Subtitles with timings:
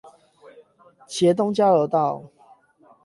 [1.07, 2.23] 茄苳交流道